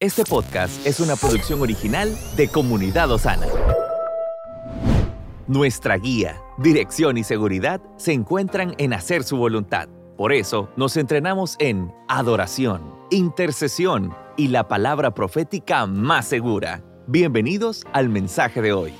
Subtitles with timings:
[0.00, 3.48] Este podcast es una producción original de Comunidad Osana.
[5.48, 9.88] Nuestra guía, dirección y seguridad se encuentran en hacer su voluntad.
[10.16, 12.80] Por eso nos entrenamos en adoración,
[13.10, 16.84] intercesión y la palabra profética más segura.
[17.08, 18.94] Bienvenidos al mensaje de hoy.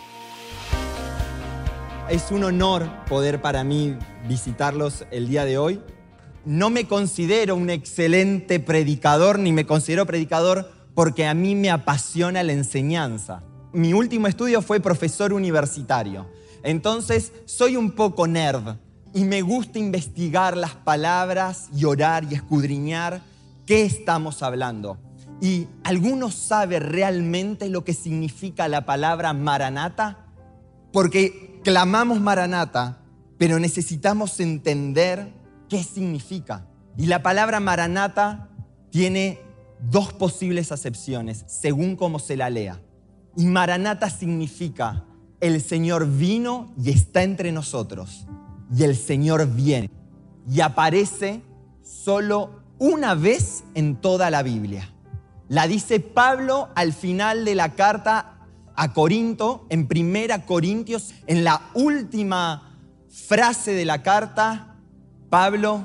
[2.11, 3.97] Es un honor poder para mí
[4.27, 5.81] visitarlos el día de hoy.
[6.45, 12.43] No me considero un excelente predicador, ni me considero predicador porque a mí me apasiona
[12.43, 13.45] la enseñanza.
[13.73, 16.29] Mi último estudio fue profesor universitario.
[16.65, 18.79] Entonces soy un poco nerd
[19.15, 23.23] y me gusta investigar las palabras y orar y escudriñar
[23.65, 24.99] qué estamos hablando.
[25.41, 30.27] ¿Y alguno sabe realmente lo que significa la palabra maranata?
[30.93, 32.99] Porque clamamos maranata,
[33.39, 35.33] pero necesitamos entender
[35.69, 36.67] qué significa.
[36.97, 38.49] Y la palabra maranata
[38.91, 39.47] tiene
[39.81, 42.81] dos posibles acepciones, según cómo se la lea.
[43.37, 45.05] Y maranata significa
[45.41, 48.27] el Señor vino y está entre nosotros.
[48.75, 49.91] Y el Señor viene.
[50.51, 51.43] Y aparece
[51.83, 54.93] solo una vez en toda la Biblia.
[55.49, 58.39] La dice Pablo al final de la carta
[58.77, 62.77] a Corinto, en Primera Corintios, en la última
[63.09, 64.77] frase de la carta,
[65.31, 65.85] Pablo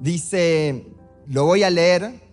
[0.00, 0.86] dice,
[1.26, 2.27] lo voy a leer,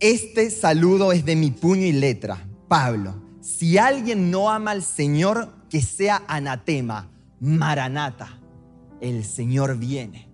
[0.00, 3.22] este saludo es de mi puño y letra, Pablo.
[3.40, 8.40] Si alguien no ama al Señor, que sea anatema, maranata,
[9.00, 10.28] el Señor viene.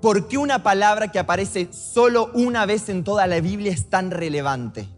[0.00, 4.10] ¿Por qué una palabra que aparece solo una vez en toda la Biblia es tan
[4.10, 4.88] relevante?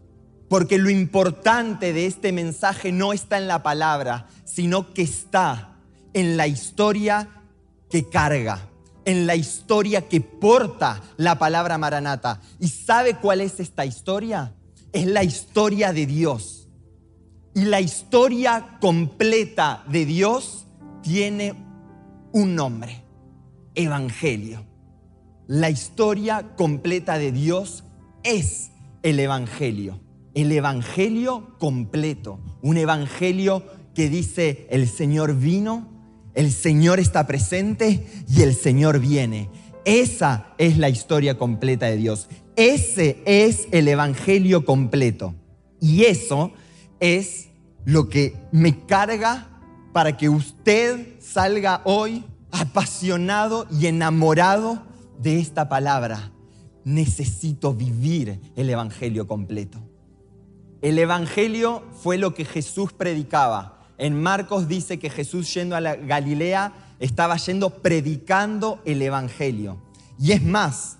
[0.47, 5.77] Porque lo importante de este mensaje no está en la palabra, sino que está
[6.13, 7.29] en la historia
[7.89, 8.59] que carga,
[9.05, 12.41] en la historia que porta la palabra Maranata.
[12.59, 14.53] ¿Y sabe cuál es esta historia?
[14.93, 16.61] Es la historia de Dios
[17.53, 20.67] y la historia completa de Dios
[21.01, 21.53] tiene
[22.31, 23.03] un nombre,
[23.75, 24.65] Evangelio.
[25.47, 27.83] La historia completa de Dios
[28.23, 28.71] es
[29.03, 29.99] el Evangelio.
[30.33, 32.39] El Evangelio completo.
[32.61, 35.89] Un Evangelio que dice el Señor vino,
[36.33, 39.49] el Señor está presente y el Señor viene.
[39.85, 42.27] Esa es la historia completa de Dios.
[42.55, 45.33] Ese es el Evangelio completo.
[45.79, 46.51] Y eso
[46.99, 47.49] es
[47.85, 49.47] lo que me carga
[49.93, 54.83] para que usted salga hoy apasionado y enamorado
[55.19, 56.31] de esta palabra.
[56.83, 59.79] Necesito vivir el Evangelio completo.
[60.81, 63.80] El Evangelio fue lo que Jesús predicaba.
[64.01, 69.79] En Marcos dice que Jesús yendo a la Galilea estaba yendo predicando el Evangelio.
[70.19, 70.97] Y es más,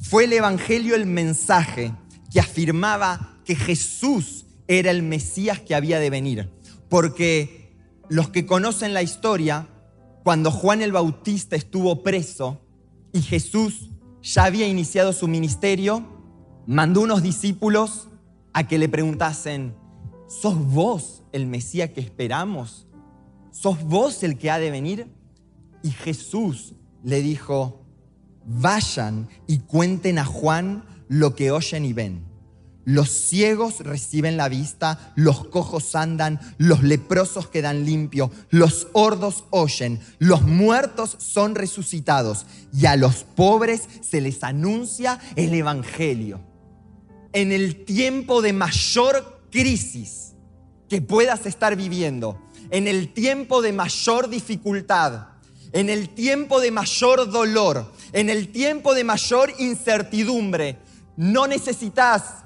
[0.00, 1.94] fue el Evangelio el mensaje
[2.32, 6.50] que afirmaba que Jesús era el Mesías que había de venir.
[6.88, 7.78] Porque
[8.08, 9.68] los que conocen la historia,
[10.24, 12.60] cuando Juan el Bautista estuvo preso
[13.12, 13.90] y Jesús
[14.22, 16.04] ya había iniciado su ministerio,
[16.66, 18.08] mandó unos discípulos
[18.52, 19.76] a que le preguntasen,
[20.40, 22.86] ¿sos vos el Mesías que esperamos?
[23.50, 25.06] ¿Sos vos el que ha de venir?
[25.82, 27.84] Y Jesús le dijo,
[28.44, 32.24] vayan y cuenten a Juan lo que oyen y ven.
[32.84, 40.00] Los ciegos reciben la vista, los cojos andan, los leprosos quedan limpios, los hordos oyen,
[40.18, 42.44] los muertos son resucitados
[42.74, 46.40] y a los pobres se les anuncia el Evangelio.
[47.32, 50.34] En el tiempo de mayor crisis
[50.88, 55.28] que puedas estar viviendo, en el tiempo de mayor dificultad,
[55.72, 60.78] en el tiempo de mayor dolor, en el tiempo de mayor incertidumbre,
[61.16, 62.42] no necesitas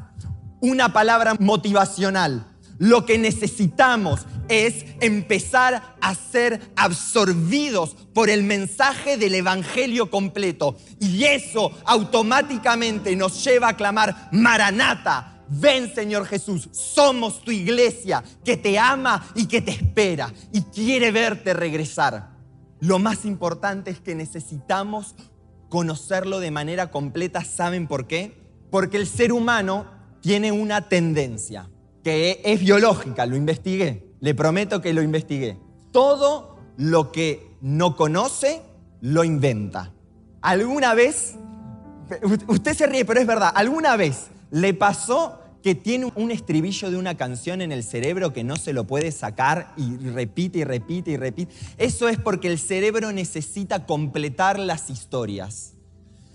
[0.60, 2.46] una palabra motivacional.
[2.76, 10.76] Lo que necesitamos es empezar a ser absorbidos por el mensaje del Evangelio completo.
[11.00, 18.56] Y eso automáticamente nos lleva a clamar, Maranata, ven Señor Jesús, somos tu iglesia que
[18.56, 22.36] te ama y que te espera y quiere verte regresar.
[22.80, 25.14] Lo más importante es que necesitamos
[25.68, 27.44] conocerlo de manera completa.
[27.44, 28.38] ¿Saben por qué?
[28.70, 29.86] Porque el ser humano
[30.20, 31.70] tiene una tendencia
[32.04, 35.58] que es biológica, lo investigué, le prometo que lo investigué.
[35.92, 38.62] Todo lo que no conoce,
[39.00, 39.92] lo inventa.
[40.40, 41.34] ¿Alguna vez,
[42.46, 46.96] usted se ríe, pero es verdad, alguna vez le pasó que tiene un estribillo de
[46.96, 51.12] una canción en el cerebro que no se lo puede sacar y repite y repite
[51.12, 51.52] y repite?
[51.76, 55.74] Eso es porque el cerebro necesita completar las historias.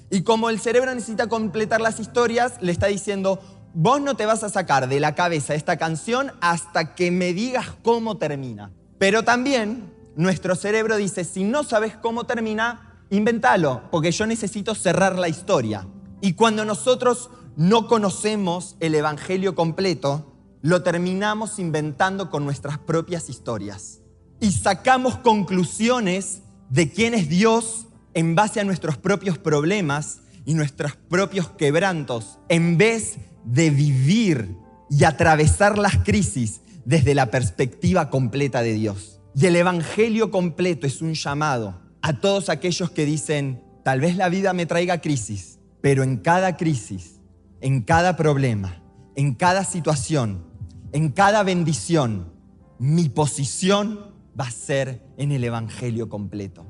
[0.10, 3.40] Y como el cerebro necesita completar las historias, le está diciendo,
[3.74, 7.68] vos no te vas a sacar de la cabeza esta canción hasta que me digas
[7.82, 8.72] cómo termina.
[9.00, 15.18] Pero también nuestro cerebro dice, si no sabes cómo termina, inventalo, porque yo necesito cerrar
[15.18, 15.88] la historia.
[16.22, 24.00] Y cuando nosotros no conocemos el Evangelio completo, lo terminamos inventando con nuestras propias historias.
[24.40, 30.96] Y sacamos conclusiones de quién es Dios en base a nuestros propios problemas y nuestros
[30.96, 33.16] propios quebrantos, en vez
[33.46, 34.58] de vivir
[34.90, 39.22] y atravesar las crisis desde la perspectiva completa de Dios.
[39.36, 44.30] Y el Evangelio completo es un llamado a todos aquellos que dicen, tal vez la
[44.30, 47.22] vida me traiga crisis, pero en cada crisis,
[47.64, 48.84] en cada problema,
[49.16, 50.44] en cada situación,
[50.92, 52.34] en cada bendición,
[52.78, 56.66] mi posición va a ser en el Evangelio completo.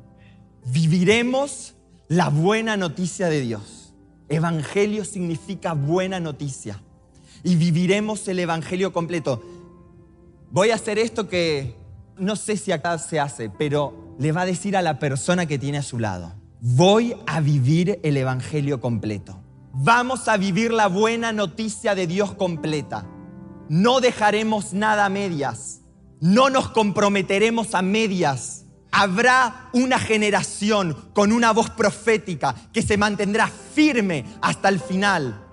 [0.68, 1.74] Viviremos
[2.10, 3.96] la buena noticia de Dios.
[4.30, 6.84] Evangelio significa buena noticia.
[7.44, 9.42] Y viviremos el Evangelio completo.
[10.52, 11.76] Voy a hacer esto que
[12.20, 15.58] no sé si acá se hace, pero le va a decir a la persona que
[15.58, 16.36] tiene a su lado.
[16.62, 19.43] Voy a vivir el Evangelio completo.
[19.74, 23.06] Vamos a vivir la buena noticia de Dios completa.
[23.70, 25.82] No dejaremos nada a medias.
[26.22, 33.48] No nos comprometeremos a medias habrá una generación con una voz profética que se mantendrá
[33.48, 35.48] firme hasta el final.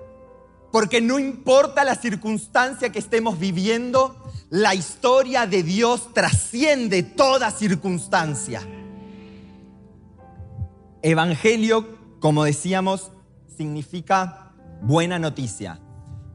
[0.70, 4.14] Porque no importa la circunstancia que estemos viviendo,
[4.50, 8.61] la historia de Dios trasciende toda circunstancia.
[11.00, 13.11] Evangelio, como decíamos,
[13.60, 15.78] significa buena noticia.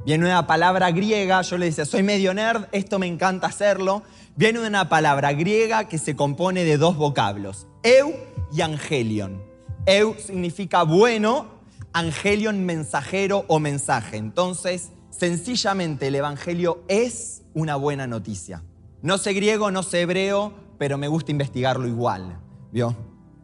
[0.06, 4.04] Viene una palabra griega, yo le decía, soy medio nerd, esto me encanta hacerlo,
[4.36, 8.13] viene una palabra griega que se compone de dos vocablos, eu
[8.54, 9.42] y angelion.
[9.88, 11.48] Eu significa bueno,
[11.94, 14.18] angelion mensajero o mensaje.
[14.18, 18.62] Entonces, sencillamente el Evangelio es una buena noticia.
[19.01, 22.39] No sé griego, no sé hebreo, pero me gusta investigarlo igual.
[22.71, 22.95] ¿Vio?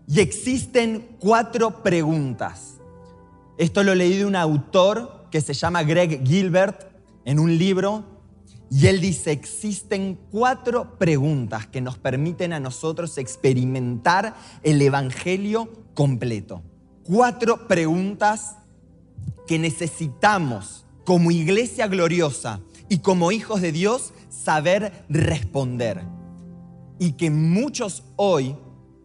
[0.07, 2.80] Y existen cuatro preguntas.
[3.61, 6.83] Esto lo leí de un autor que se llama Greg Gilbert
[7.25, 8.03] en un libro
[8.71, 16.63] y él dice, existen cuatro preguntas que nos permiten a nosotros experimentar el Evangelio completo.
[17.03, 18.55] Cuatro preguntas
[19.45, 26.01] que necesitamos como iglesia gloriosa y como hijos de Dios saber responder.
[26.97, 28.55] Y que muchos hoy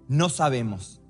[0.09, 1.03] no sabemos.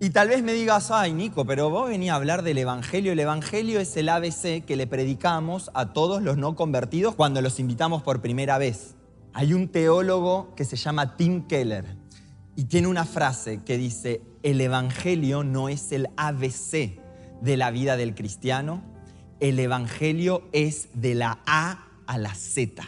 [0.00, 3.10] Y tal vez me digas, ay Nico, pero vos venís a hablar del Evangelio.
[3.10, 7.58] El Evangelio es el ABC que le predicamos a todos los no convertidos cuando los
[7.58, 8.94] invitamos por primera vez.
[9.32, 11.96] Hay un teólogo que se llama Tim Keller
[12.54, 17.00] y tiene una frase que dice, el Evangelio no es el ABC
[17.40, 18.84] de la vida del cristiano,
[19.40, 22.84] el Evangelio es de la A a la Z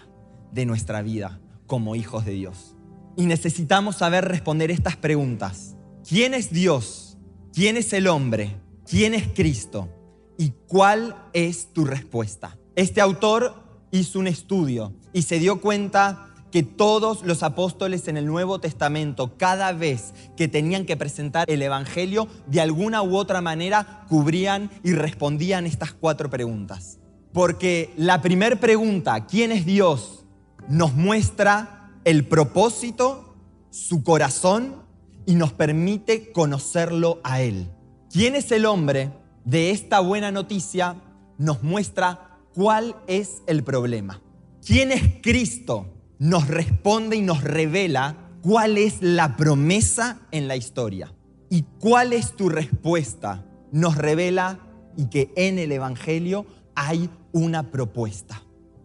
[0.52, 2.76] de nuestra vida como hijos de Dios.
[3.16, 5.76] Y necesitamos saber responder estas preguntas.
[6.10, 7.16] ¿Quién es Dios?
[7.54, 8.56] ¿Quién es el hombre?
[8.84, 9.88] ¿Quién es Cristo?
[10.36, 12.58] ¿Y cuál es tu respuesta?
[12.74, 13.54] Este autor
[13.92, 19.36] hizo un estudio y se dio cuenta que todos los apóstoles en el Nuevo Testamento,
[19.36, 24.94] cada vez que tenían que presentar el Evangelio, de alguna u otra manera cubrían y
[24.94, 26.98] respondían estas cuatro preguntas.
[27.32, 30.24] Porque la primera pregunta, ¿quién es Dios?,
[30.68, 33.36] nos muestra el propósito,
[33.70, 34.89] su corazón
[35.26, 37.70] y nos permite conocerlo a Él.
[38.10, 39.12] ¿Quién es el hombre
[39.44, 40.96] de esta buena noticia?
[41.38, 44.20] Nos muestra cuál es el problema.
[44.64, 45.86] ¿Quién es Cristo?
[46.18, 51.14] Nos responde y nos revela cuál es la promesa en la historia.
[51.48, 53.44] ¿Y cuál es tu respuesta?
[53.72, 54.60] Nos revela
[54.96, 58.42] y que en el Evangelio hay una propuesta.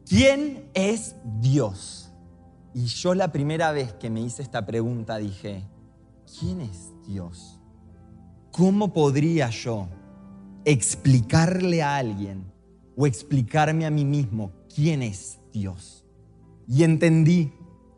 [0.07, 2.11] ¿Quién es Dios?
[2.73, 5.63] Y yo la primera vez que me hice esta pregunta dije,
[6.39, 7.59] ¿quién es Dios?
[8.51, 9.87] ¿Cómo podría yo
[10.63, 12.51] explicarle a alguien
[12.95, 16.03] o explicarme a mí mismo quién es Dios?
[16.67, 17.51] Y entendí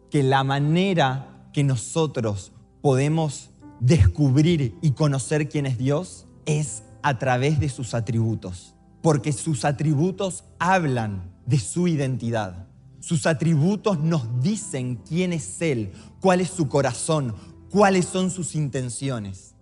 [0.10, 2.52] que la manera que nosotros
[2.82, 9.66] podemos descubrir y conocer quién es Dios es a través de sus atributos, porque sus
[9.66, 12.68] atributos hablan de su identidad.
[13.00, 17.36] Sus atributos nos dicen quién es Él, cuál es su corazón,
[17.70, 19.56] cuáles son sus intenciones.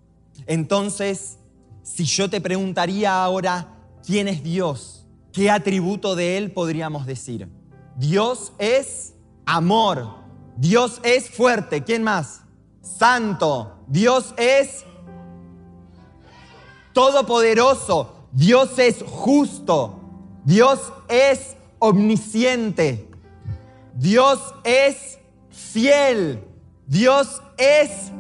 [0.48, 1.38] Entonces,
[1.84, 5.06] si yo te preguntaría ahora, ¿quién es Dios?
[5.32, 7.48] ¿Qué atributo de Él podríamos decir?
[7.98, 9.14] Dios es
[9.46, 10.16] amor,
[10.58, 12.42] Dios es fuerte, ¿quién más?
[12.82, 14.86] Santo, Dios es
[16.94, 20.00] todopoderoso, Dios es justo,
[20.44, 23.10] Dios es omnisciente.
[23.96, 25.20] Dios es
[25.50, 26.44] fiel.
[26.88, 28.12] Dios es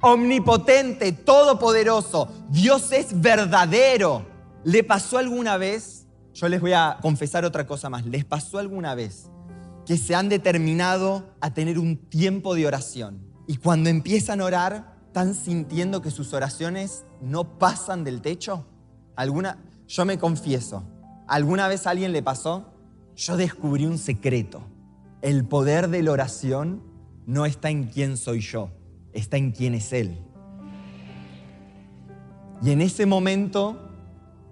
[0.00, 2.28] omnipotente, todopoderoso.
[2.50, 4.26] Dios es verdadero.
[4.64, 6.06] ¿Le pasó alguna vez?
[6.32, 8.04] Yo les voy a confesar otra cosa más.
[8.06, 9.30] ¿Les pasó alguna vez
[9.86, 13.20] que se han determinado a tener un tiempo de oración?
[13.46, 18.66] Y cuando empiezan a orar, están sintiendo que sus oraciones no pasan del techo.
[19.16, 19.58] ¿Alguna?
[19.86, 20.82] Yo me confieso,
[21.28, 22.72] ¿alguna vez a alguien le pasó?
[23.14, 24.62] Yo descubrí un secreto.
[25.24, 26.82] El poder de la oración
[27.24, 28.68] no está en quién soy yo,
[29.14, 30.18] está en quién es Él.
[32.62, 33.90] Y en ese momento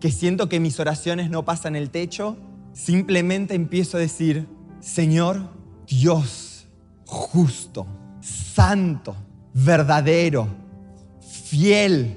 [0.00, 2.38] que siento que mis oraciones no pasan el techo,
[2.72, 4.48] simplemente empiezo a decir,
[4.80, 5.50] Señor,
[5.86, 6.66] Dios,
[7.04, 7.86] justo,
[8.22, 9.14] santo,
[9.52, 10.48] verdadero,
[11.20, 12.16] fiel,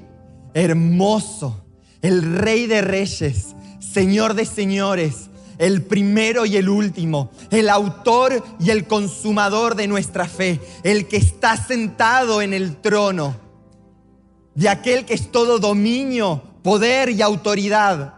[0.54, 1.62] hermoso,
[2.00, 8.70] el Rey de Reyes, Señor de Señores, el primero y el último, el autor y
[8.70, 13.36] el consumador de nuestra fe, el que está sentado en el trono,
[14.54, 18.14] de aquel que es todo dominio, poder y autoridad,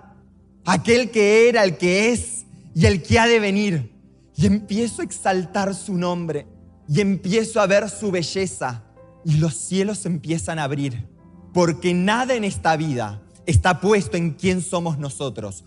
[0.64, 3.92] aquel que era, el que es y el que ha de venir.
[4.36, 6.46] Y empiezo a exaltar su nombre
[6.88, 8.84] y empiezo a ver su belleza
[9.24, 11.06] y los cielos empiezan a abrir,
[11.52, 15.64] porque nada en esta vida está puesto en quién somos nosotros.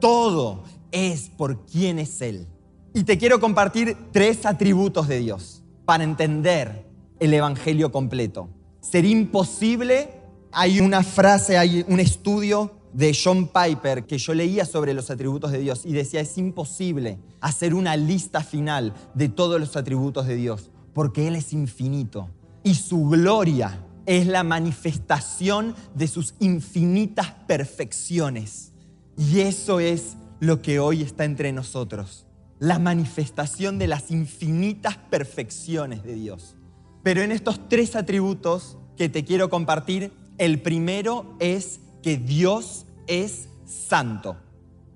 [0.00, 0.64] Todo
[0.94, 2.46] es por quién es Él.
[2.94, 6.86] Y te quiero compartir tres atributos de Dios para entender
[7.18, 8.48] el Evangelio completo.
[8.80, 10.08] Sería imposible
[10.52, 15.50] hay una frase, hay un estudio de John Piper que yo leía sobre los atributos
[15.50, 20.36] de Dios y decía, es imposible hacer una lista final de todos los atributos de
[20.36, 22.30] Dios, porque Él es infinito
[22.62, 28.70] y su gloria es la manifestación de sus infinitas perfecciones.
[29.16, 32.26] Y eso es lo que hoy está entre nosotros,
[32.58, 36.56] la manifestación de las infinitas perfecciones de Dios.
[37.02, 43.48] Pero en estos tres atributos que te quiero compartir, el primero es que Dios es
[43.64, 44.36] santo.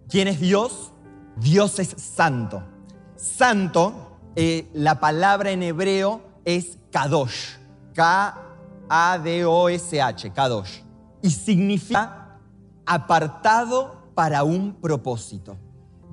[0.09, 0.93] ¿Quién es Dios?
[1.37, 2.63] Dios es santo.
[3.17, 7.57] Santo, eh, la palabra en hebreo es kadosh.
[7.95, 8.91] K-A-D-O-S-H,
[10.33, 10.81] kadosh.
[11.23, 12.39] Y significa
[12.87, 15.57] apartado para un propósito.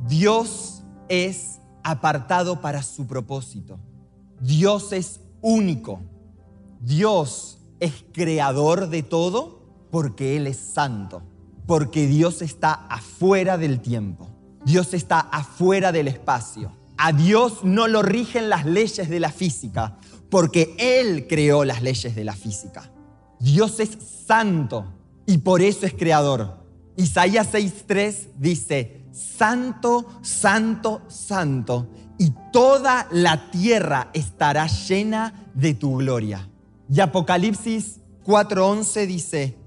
[0.07, 3.79] Dios es apartado para su propósito.
[4.39, 6.01] Dios es único.
[6.79, 11.23] Dios es creador de todo porque Él es santo,
[11.65, 14.29] porque Dios está afuera del tiempo,
[14.63, 16.73] Dios está afuera del espacio.
[16.97, 19.97] A Dios no lo rigen las leyes de la física,
[20.29, 22.91] porque Él creó las leyes de la física.
[23.39, 23.97] Dios es
[24.27, 24.93] santo
[25.25, 26.64] y por eso es creador.
[26.97, 31.87] Isaías 6.3 dice, Santo, santo, santo,
[32.17, 36.49] y toda la tierra estará llena de tu gloria.
[36.89, 39.57] Y Apocalipsis 4:11 dice,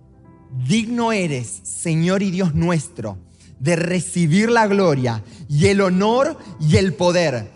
[0.67, 3.19] digno eres, Señor y Dios nuestro,
[3.59, 7.51] de recibir la gloria y el honor y el poder,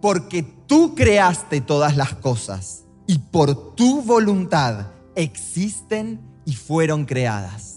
[0.00, 7.75] porque tú creaste todas las cosas y por tu voluntad existen y fueron creadas.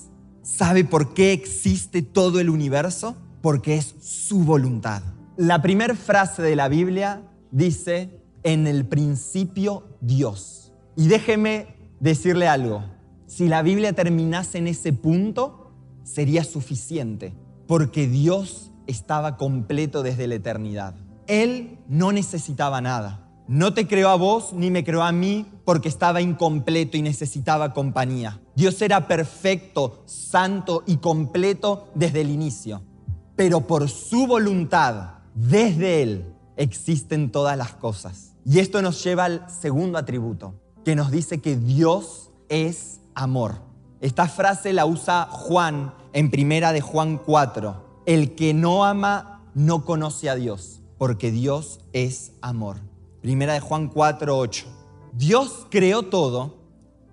[0.59, 3.15] ¿Sabe por qué existe todo el universo?
[3.41, 5.01] Porque es su voluntad.
[5.37, 10.73] La primera frase de la Biblia dice, en el principio Dios.
[10.97, 12.83] Y déjeme decirle algo,
[13.25, 15.71] si la Biblia terminase en ese punto,
[16.03, 17.33] sería suficiente,
[17.65, 20.93] porque Dios estaba completo desde la eternidad.
[21.27, 23.29] Él no necesitaba nada.
[23.47, 27.75] No te creó a vos ni me creó a mí porque estaba incompleto y necesitaba
[27.75, 28.41] compañía.
[28.55, 32.81] Dios era perfecto, santo y completo desde el inicio.
[33.35, 38.33] Pero por su voluntad, desde Él, existen todas las cosas.
[38.43, 43.61] Y esto nos lleva al segundo atributo, que nos dice que Dios es amor.
[44.01, 48.01] Esta frase la usa Juan en primera de Juan 4.
[48.07, 52.77] El que no ama no conoce a Dios, porque Dios es amor.
[53.21, 54.78] Primera de Juan 4, 8.
[55.13, 56.57] Dios creó todo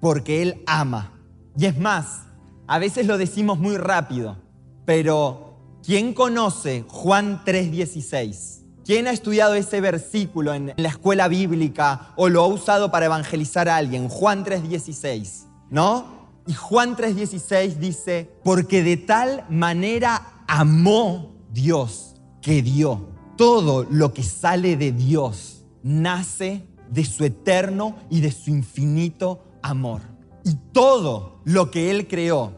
[0.00, 1.12] porque Él ama.
[1.58, 2.22] Y es más,
[2.66, 4.36] a veces lo decimos muy rápido,
[4.84, 8.62] pero ¿quién conoce Juan 3:16?
[8.84, 13.68] ¿Quién ha estudiado ese versículo en la escuela bíblica o lo ha usado para evangelizar
[13.68, 14.08] a alguien?
[14.08, 16.16] Juan 3:16, ¿no?
[16.46, 23.08] Y Juan 3:16 dice, porque de tal manera amó Dios que dio.
[23.36, 30.02] Todo lo que sale de Dios nace de su eterno y de su infinito amor.
[30.44, 32.52] Y todo lo que Él creó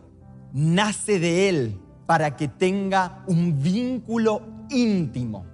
[0.52, 5.44] nace de Él para que tenga un vínculo íntimo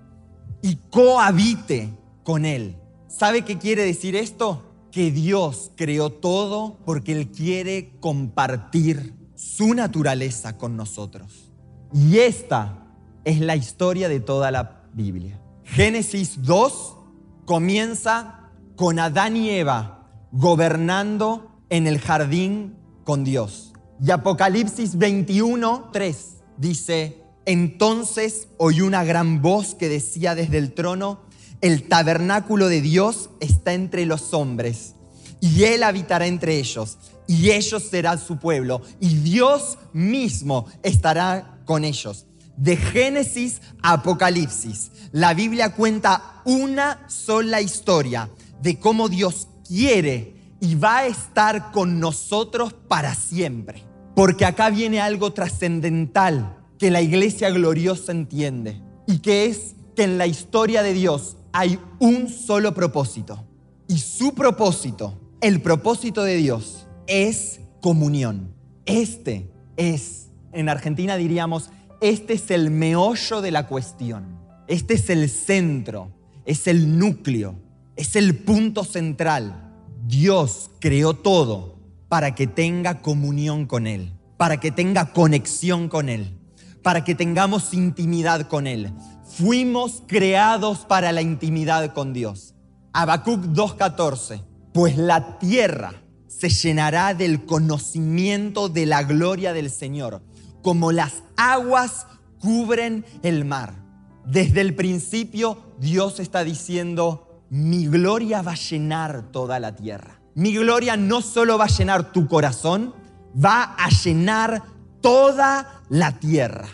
[0.62, 1.90] y cohabite
[2.23, 2.76] con Él.
[3.09, 4.62] ¿Sabe qué quiere decir esto?
[4.90, 11.52] Que Dios creó todo porque Él quiere compartir su naturaleza con nosotros.
[11.93, 12.87] Y esta
[13.25, 15.40] es la historia de toda la Biblia.
[15.64, 16.97] Génesis 2
[17.45, 18.43] comienza
[18.76, 23.73] con Adán y Eva gobernando en el jardín con Dios.
[24.04, 31.21] Y Apocalipsis 21, 3 dice, entonces oí una gran voz que decía desde el trono,
[31.61, 34.95] el tabernáculo de Dios está entre los hombres
[35.40, 41.85] y Él habitará entre ellos y ellos serán su pueblo y Dios mismo estará con
[41.85, 42.26] ellos.
[42.57, 48.28] De Génesis a Apocalipsis, la Biblia cuenta una sola historia
[48.62, 53.82] de cómo Dios quiere y va a estar con nosotros para siempre.
[54.14, 60.18] Porque acá viene algo trascendental que la iglesia gloriosa entiende y que es que en
[60.18, 63.44] la historia de Dios hay un solo propósito.
[63.88, 68.54] Y su propósito, el propósito de Dios, es comunión.
[68.87, 71.70] Este es, en Argentina diríamos,
[72.00, 74.38] este es el meollo de la cuestión.
[74.66, 76.11] Este es el centro,
[76.46, 77.56] es el núcleo,
[77.96, 79.72] es el punto central.
[80.06, 86.38] Dios creó todo para que tenga comunión con Él, para que tenga conexión con Él,
[86.82, 88.92] para que tengamos intimidad con Él.
[89.24, 92.54] Fuimos creados para la intimidad con Dios.
[92.92, 95.94] Habacuc 2.14, pues la tierra
[96.28, 100.22] se llenará del conocimiento de la gloria del Señor,
[100.62, 102.06] como las aguas
[102.40, 103.82] cubren el mar.
[104.26, 107.24] Desde el principio Dios está diciendo,
[107.54, 110.20] mi gloria va a llenar toda la tierra.
[110.34, 112.92] Mi gloria no solo va a llenar tu corazón,
[113.32, 114.64] va a llenar
[115.00, 116.66] toda la tierra.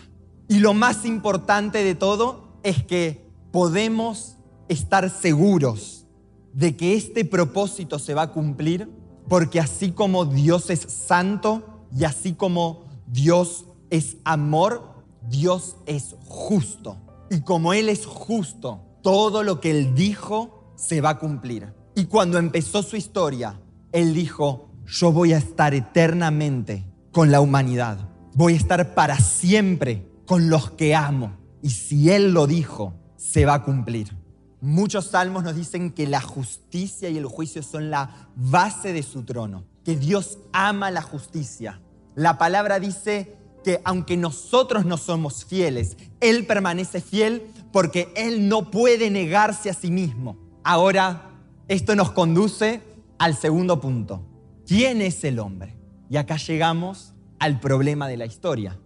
[0.47, 4.37] Y lo más importante de todo es que podemos
[4.69, 6.07] estar seguros
[6.51, 8.89] de que este propósito se va a cumplir
[9.27, 14.95] porque así como Dios es santo y así como Dios es amor,
[15.29, 16.97] Dios es justo.
[17.29, 21.73] Y como Él es justo, todo lo que Él dijo se va a cumplir.
[21.95, 23.59] Y cuando empezó su historia,
[23.91, 28.09] Él dijo, yo voy a estar eternamente con la humanidad.
[28.33, 31.37] Voy a estar para siempre con los que amo.
[31.61, 34.15] Y si Él lo dijo, se va a cumplir.
[34.59, 39.23] Muchos salmos nos dicen que la justicia y el juicio son la base de su
[39.23, 41.81] trono, que Dios ama la justicia.
[42.15, 48.71] La palabra dice que aunque nosotros no somos fieles, Él permanece fiel porque Él no
[48.71, 50.37] puede negarse a sí mismo.
[50.63, 51.31] Ahora,
[51.67, 52.81] esto nos conduce
[53.17, 54.21] al segundo punto.
[54.67, 55.75] ¿Quién es el hombre?
[56.09, 58.77] Y acá llegamos al problema de la historia.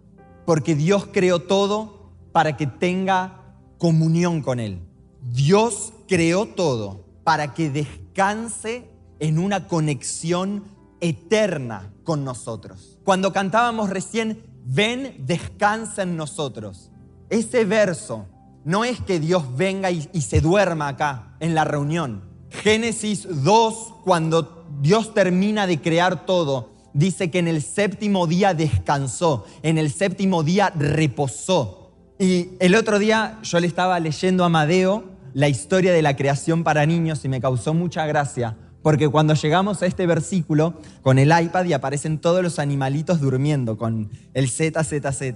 [0.46, 3.42] Porque Dios creó todo para que tenga
[3.78, 4.80] comunión con Él.
[5.20, 10.64] Dios creó todo para que descanse en una conexión
[11.00, 12.98] eterna con nosotros.
[13.04, 16.90] Cuando cantábamos recién, ven, descansa en nosotros.
[17.28, 18.26] Ese verso
[18.66, 22.24] no es que Dios venga y, se duerma acá en la reunión.
[22.50, 29.46] Génesis 2, cuando Dios termina de crear todo, dice que en el séptimo día descansó,
[29.62, 31.92] en el séptimo día reposó.
[32.18, 36.64] Y el otro día yo le estaba leyendo a Amadeo la historia de la creación
[36.64, 41.32] para niños y me causó mucha gracia porque cuando llegamos a este versículo, con el
[41.36, 45.34] iPad y aparecen todos los animalitos durmiendo con el ZZZ.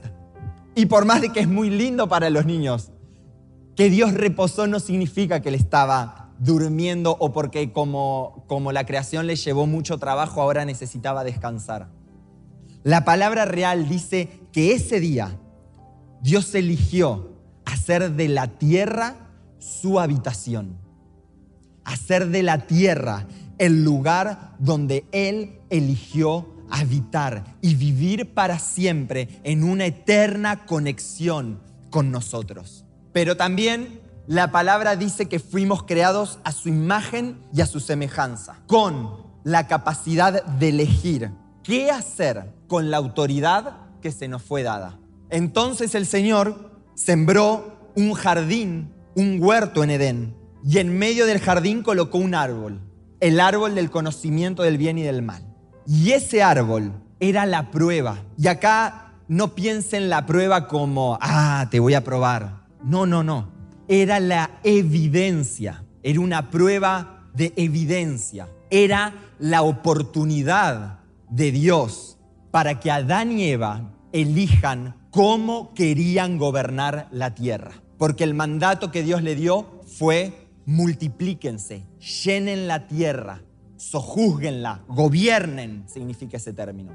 [0.76, 2.92] Y por más de que es muy lindo para los niños,
[3.76, 9.26] que Dios reposó no significa que él estaba durmiendo o porque como, como la creación
[9.26, 11.88] le llevó mucho trabajo, ahora necesitaba descansar.
[12.82, 15.38] La palabra real dice que ese día
[16.22, 19.28] Dios eligió hacer de la tierra
[19.58, 20.78] su habitación,
[21.84, 23.26] hacer de la tierra
[23.58, 32.10] el lugar donde Él eligió habitar y vivir para siempre en una eterna conexión con
[32.10, 32.86] nosotros.
[33.12, 38.56] Pero también la palabra dice que fuimos creados a su imagen y a su semejanza,
[38.66, 41.30] con la capacidad de elegir
[41.62, 44.98] qué hacer con la autoridad que se nos fue dada.
[45.30, 51.82] Entonces el Señor sembró un jardín, un huerto en Edén, y en medio del jardín
[51.82, 52.80] colocó un árbol
[53.20, 55.44] el árbol del conocimiento del bien y del mal.
[55.86, 58.24] Y ese árbol era la prueba.
[58.36, 62.59] Y acá no piensen la prueba como, ah, te voy a probar.
[62.82, 63.48] No, no, no.
[63.88, 65.84] Era la evidencia.
[66.02, 68.48] Era una prueba de evidencia.
[68.70, 72.18] Era la oportunidad de Dios
[72.50, 77.72] para que Adán y Eva elijan cómo querían gobernar la tierra.
[77.98, 81.84] Porque el mandato que Dios le dio fue multiplíquense,
[82.24, 83.42] llenen la tierra,
[83.76, 86.92] sojúzguenla, gobiernen, significa ese término.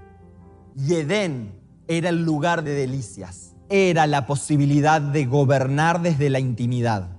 [0.78, 1.54] Y Edén
[1.88, 7.10] era el lugar de delicias, era la posibilidad de gobernar desde la intimidad.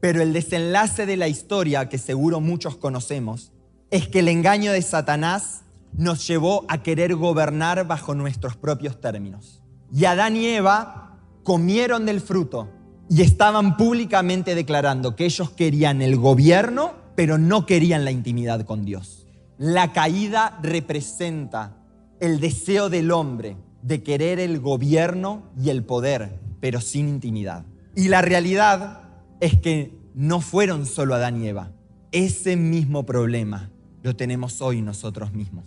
[0.00, 3.52] Pero el desenlace de la historia, que seguro muchos conocemos,
[3.90, 9.62] es que el engaño de Satanás nos llevó a querer gobernar bajo nuestros propios términos.
[9.92, 12.70] Y Adán y Eva comieron del fruto
[13.08, 18.84] y estaban públicamente declarando que ellos querían el gobierno, pero no querían la intimidad con
[18.84, 19.26] Dios.
[19.58, 21.76] La caída representa
[22.20, 27.64] el deseo del hombre de querer el gobierno y el poder, pero sin intimidad.
[27.94, 29.02] Y la realidad
[29.40, 31.72] es que no fueron solo Adán y Eva.
[32.12, 33.70] Ese mismo problema
[34.02, 35.64] lo tenemos hoy nosotros mismos.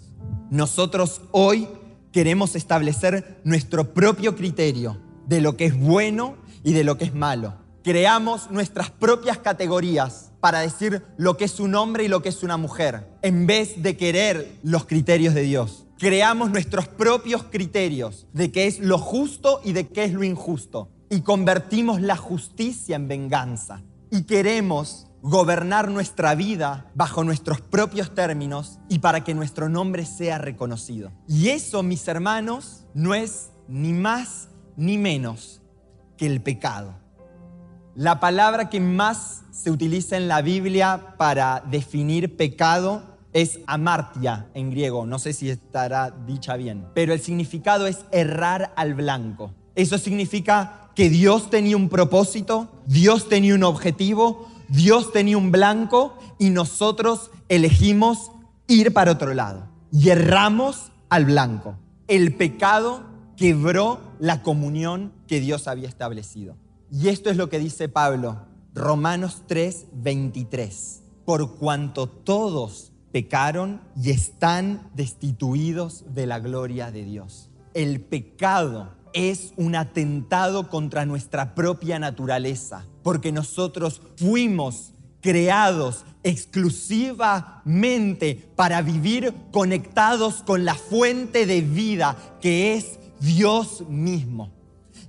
[0.49, 1.67] Nosotros hoy
[2.11, 4.97] queremos establecer nuestro propio criterio
[5.27, 7.55] de lo que es bueno y de lo que es malo.
[7.83, 12.43] Creamos nuestras propias categorías para decir lo que es un hombre y lo que es
[12.43, 15.82] una mujer, en vez de querer los criterios de Dios.
[16.03, 20.89] Creamos nuestros propios criterios de qué es lo justo y de qué es lo injusto.
[21.09, 23.83] Y convertimos la justicia en venganza.
[24.11, 30.39] Y queremos gobernar nuestra vida bajo nuestros propios términos y para que nuestro nombre sea
[30.39, 31.13] reconocido.
[31.25, 35.61] Y eso, mis hermanos, no es ni más ni menos
[36.17, 36.95] que el pecado.
[37.95, 44.69] La palabra que más se utiliza en la Biblia para definir pecado es amartia en
[44.69, 49.51] griego, no sé si estará dicha bien, pero el significado es errar al blanco.
[49.75, 56.17] Eso significa que Dios tenía un propósito, Dios tenía un objetivo, Dios tenía un blanco
[56.37, 58.31] y nosotros elegimos
[58.67, 61.75] ir para otro lado y erramos al blanco.
[62.07, 63.03] El pecado
[63.35, 66.55] quebró la comunión que Dios había establecido.
[66.91, 71.01] Y esto es lo que dice Pablo, Romanos 3, 23.
[71.25, 77.49] Por cuanto todos pecaron y están destituidos de la gloria de Dios.
[77.73, 88.81] El pecado es un atentado contra nuestra propia naturaleza, porque nosotros fuimos creados exclusivamente para
[88.81, 94.51] vivir conectados con la fuente de vida que es Dios mismo.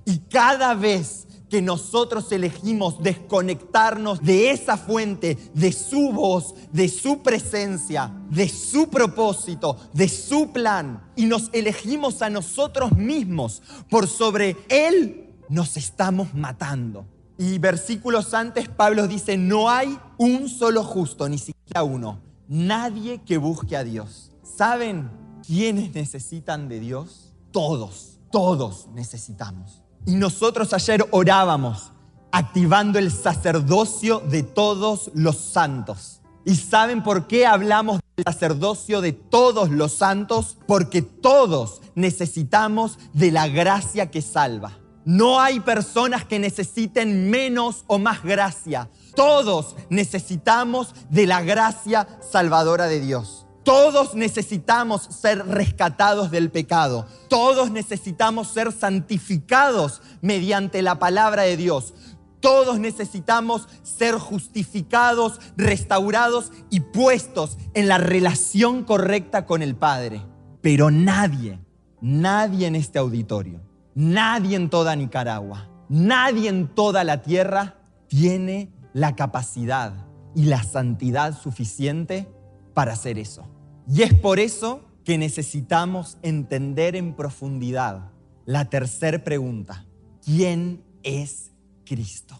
[0.05, 7.21] Y cada vez que nosotros elegimos desconectarnos de esa fuente, de su voz, de su
[7.21, 14.57] presencia, de su propósito, de su plan, y nos elegimos a nosotros mismos por sobre
[14.69, 17.05] Él, nos estamos matando.
[17.37, 23.37] Y versículos antes Pablo dice, no hay un solo justo, ni siquiera uno, nadie que
[23.37, 24.31] busque a Dios.
[24.43, 25.11] ¿Saben
[25.45, 27.33] quiénes necesitan de Dios?
[27.51, 29.84] Todos, todos necesitamos.
[30.05, 31.91] Y nosotros ayer orábamos
[32.31, 36.21] activando el sacerdocio de todos los santos.
[36.45, 40.57] ¿Y saben por qué hablamos del sacerdocio de todos los santos?
[40.67, 44.77] Porque todos necesitamos de la gracia que salva.
[45.05, 48.89] No hay personas que necesiten menos o más gracia.
[49.15, 53.44] Todos necesitamos de la gracia salvadora de Dios.
[53.65, 57.07] Todos necesitamos ser rescatados del pecado.
[57.29, 61.95] Todos necesitamos ser santificados mediante la palabra de Dios.
[62.41, 70.21] Todos necesitamos ser justificados, restaurados y puestos en la relación correcta con el Padre.
[70.61, 71.59] Pero nadie,
[72.01, 73.61] nadie en este auditorio,
[73.95, 81.35] nadie en toda Nicaragua, nadie en toda la tierra tiene la capacidad y la santidad
[81.35, 82.31] suficiente
[82.75, 83.54] para hacer eso.
[83.87, 88.11] Y es por eso que necesitamos entender en profundidad
[88.45, 89.85] la tercera pregunta.
[90.23, 91.51] ¿Quién es
[91.85, 92.39] Cristo?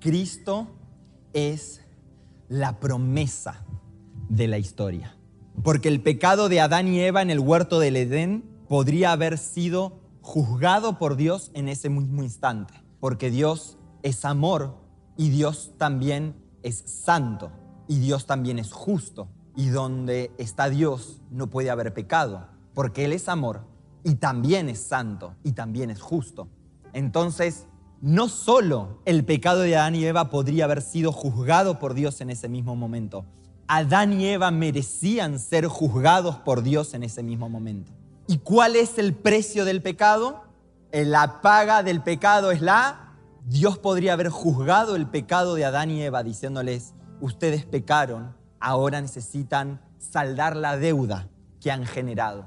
[0.00, 0.68] Cristo
[1.32, 1.80] es
[2.48, 3.64] la promesa
[4.28, 5.16] de la historia.
[5.62, 10.00] Porque el pecado de Adán y Eva en el huerto del Edén podría haber sido
[10.20, 12.74] juzgado por Dios en ese mismo instante.
[13.00, 14.76] Porque Dios es amor
[15.16, 17.50] y Dios también es santo
[17.88, 23.12] y Dios también es justo y donde está Dios no puede haber pecado, porque Él
[23.12, 23.62] es amor
[24.04, 26.48] y también es santo y también es justo.
[26.92, 27.66] Entonces,
[28.00, 32.30] no solo el pecado de Adán y Eva podría haber sido juzgado por Dios en
[32.30, 33.24] ese mismo momento,
[33.66, 37.90] Adán y Eva merecían ser juzgados por Dios en ese mismo momento.
[38.28, 40.44] ¿Y cuál es el precio del pecado?
[40.92, 43.14] La paga del pecado es la...
[43.44, 49.80] Dios podría haber juzgado el pecado de Adán y Eva diciéndoles, ustedes pecaron, ahora necesitan
[49.98, 51.28] saldar la deuda
[51.60, 52.46] que han generado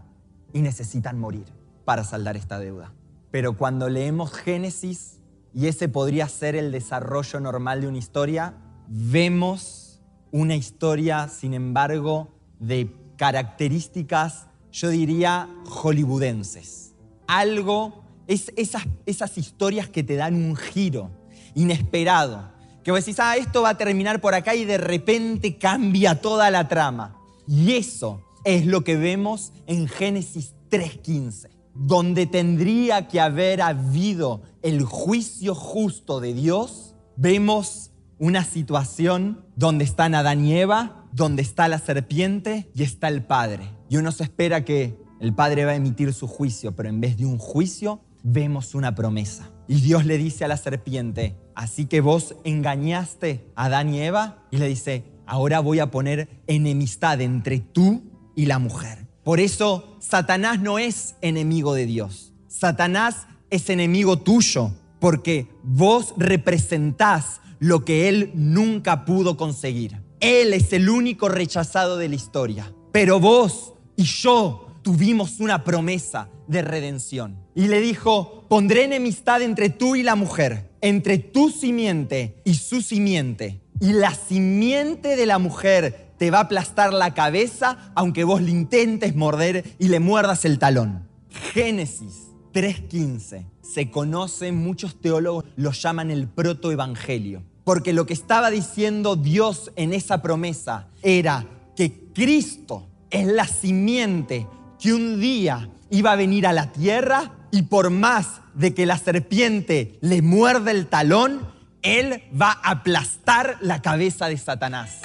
[0.53, 1.45] y necesitan morir
[1.85, 2.93] para saldar esta deuda.
[3.31, 5.19] Pero cuando leemos Génesis,
[5.53, 8.53] y ese podría ser el desarrollo normal de una historia,
[8.87, 16.93] vemos una historia, sin embargo, de características, yo diría, hollywoodenses.
[17.27, 21.09] Algo, es esas, esas historias que te dan un giro
[21.55, 22.51] inesperado.
[22.89, 26.49] Que vos decís, ah, esto va a terminar por acá y de repente cambia toda
[26.49, 27.15] la trama.
[27.47, 34.81] Y eso es lo que vemos en Génesis 3.15, donde tendría que haber habido el
[34.85, 41.77] juicio justo de Dios, vemos una situación donde están Adán y Eva, donde está la
[41.77, 43.69] serpiente y está el Padre.
[43.87, 47.17] Y uno se espera que el Padre va a emitir su juicio, pero en vez
[47.17, 49.49] de un juicio, vemos una promesa.
[49.67, 54.43] Y Dios le dice a la serpiente, así que vos engañaste a Adán y Eva,
[54.51, 58.03] y le dice, ahora voy a poner enemistad entre tú
[58.35, 59.07] y la mujer.
[59.23, 62.33] Por eso Satanás no es enemigo de Dios.
[62.47, 70.01] Satanás es enemigo tuyo, porque vos representás lo que él nunca pudo conseguir.
[70.19, 72.73] Él es el único rechazado de la historia.
[72.91, 77.37] Pero vos y yo tuvimos una promesa de redención.
[77.55, 82.81] Y le dijo, pondré enemistad entre tú y la mujer, entre tu simiente y su
[82.81, 83.61] simiente.
[83.79, 88.51] Y la simiente de la mujer te va a aplastar la cabeza aunque vos le
[88.51, 91.07] intentes morder y le muerdas el talón.
[91.53, 99.15] Génesis 3.15 se conoce, muchos teólogos lo llaman el protoevangelio, porque lo que estaba diciendo
[99.15, 104.47] Dios en esa promesa era que Cristo es la simiente
[104.79, 108.97] que un día iba a venir a la tierra y por más de que la
[108.97, 111.47] serpiente le muerde el talón,
[111.81, 114.99] él va a aplastar la cabeza de Satanás.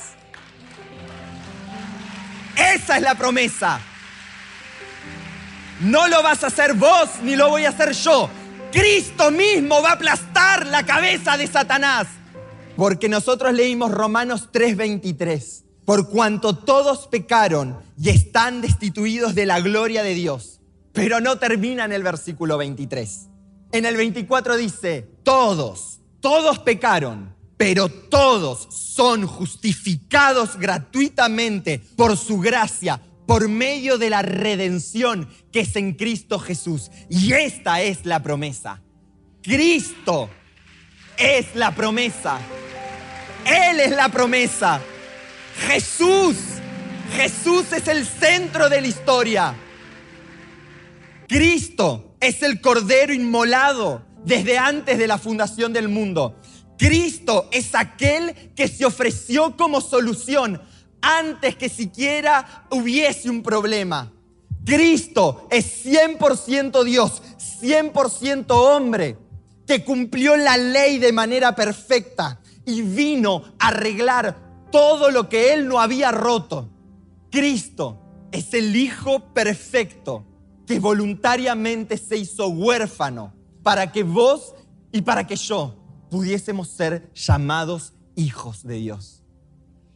[2.56, 3.80] Esa es la promesa.
[5.80, 8.30] No lo vas a hacer vos ni lo voy a hacer yo.
[8.72, 12.06] Cristo mismo va a aplastar la cabeza de Satanás.
[12.76, 20.02] Porque nosotros leímos Romanos 3:23 por cuanto todos pecaron y están destituidos de la gloria
[20.02, 20.60] de Dios.
[20.94, 23.28] Pero no termina en el versículo 23.
[23.72, 33.02] En el 24 dice, todos, todos pecaron, pero todos son justificados gratuitamente por su gracia,
[33.26, 36.92] por medio de la redención que es en Cristo Jesús.
[37.10, 38.80] Y esta es la promesa.
[39.42, 40.30] Cristo
[41.16, 42.38] es la promesa.
[43.44, 44.80] Él es la promesa.
[45.66, 46.36] Jesús.
[47.16, 49.54] Jesús es el centro de la historia.
[51.28, 56.36] Cristo es el Cordero inmolado desde antes de la fundación del mundo.
[56.78, 60.60] Cristo es aquel que se ofreció como solución
[61.00, 64.12] antes que siquiera hubiese un problema.
[64.64, 67.22] Cristo es 100% Dios,
[67.60, 69.18] 100% hombre,
[69.66, 75.68] que cumplió la ley de manera perfecta y vino a arreglar todo lo que Él
[75.68, 76.70] no había roto.
[77.30, 80.24] Cristo es el Hijo perfecto
[80.66, 84.54] que voluntariamente se hizo huérfano para que vos
[84.92, 85.76] y para que yo
[86.10, 89.22] pudiésemos ser llamados hijos de Dios.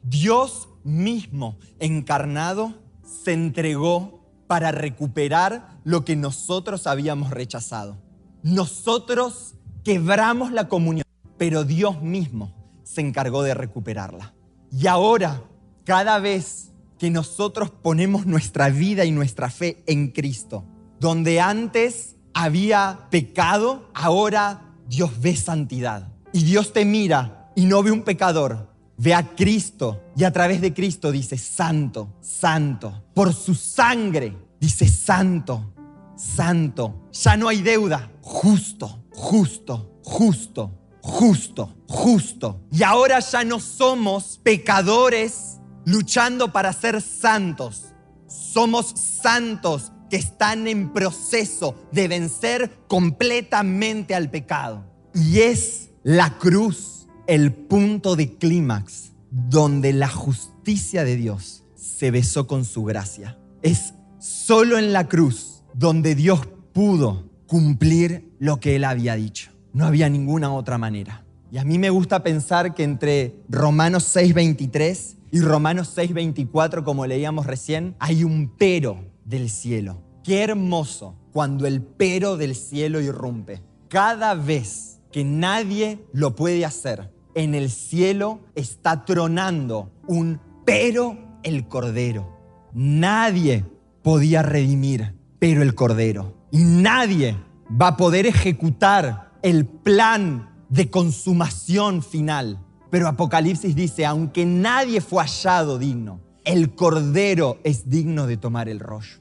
[0.02, 7.98] Dios mismo encarnado se entregó para recuperar lo que nosotros habíamos rechazado.
[8.42, 9.54] Nosotros
[9.85, 11.04] quebramos la comunión,
[11.37, 14.35] pero Dios mismo se encargó de recuperarla.
[14.72, 15.42] Y ahora,
[15.85, 20.64] cada vez que nosotros ponemos nuestra vida y nuestra fe en Cristo,
[21.00, 26.12] donde antes había pecado, ahora Dios ve santidad.
[26.32, 30.61] Y Dios te mira y no ve un pecador, ve a Cristo y a través
[30.61, 33.04] de Cristo dice, santo, santo.
[33.14, 35.72] Por su sangre dice, santo,
[36.16, 37.08] santo.
[37.12, 42.61] Ya no hay deuda, justo, justo, justo justo, justo.
[42.70, 45.58] Y ahora ya no somos pecadores
[45.88, 47.94] luchando para ser santos.
[48.27, 54.85] Somos santos que están en proceso de vencer completamente al pecado.
[55.14, 62.46] Y es la cruz el punto de clímax donde la justicia de Dios se besó
[62.46, 63.38] con su gracia.
[63.62, 66.40] Es solo en la cruz donde Dios
[66.72, 69.53] pudo cumplir lo que él había dicho.
[69.72, 71.24] No había ninguna otra manera.
[71.51, 77.46] Y a mí me gusta pensar que entre Romanos 6:23 y Romanos 6:24, como leíamos
[77.46, 80.02] recién, hay un pero del cielo.
[80.24, 83.62] Qué hermoso cuando el pero del cielo irrumpe.
[83.88, 91.68] Cada vez que nadie lo puede hacer, en el cielo está tronando un pero el
[91.68, 92.36] cordero.
[92.74, 93.64] Nadie
[94.02, 96.34] podía redimir, pero el cordero.
[96.50, 97.36] Y nadie
[97.70, 102.64] va a poder ejecutar el plan de consumación final.
[102.90, 108.81] Pero Apocalipsis dice, aunque nadie fue hallado digno, el Cordero es digno de tomar el
[108.81, 109.18] rollo.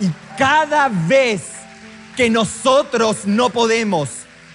[0.00, 1.42] Y cada vez
[2.16, 4.08] que nosotros no podemos,